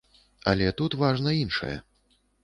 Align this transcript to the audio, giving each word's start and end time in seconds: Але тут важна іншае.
Але 0.51 0.69
тут 0.79 0.95
важна 1.01 1.33
іншае. 1.43 1.73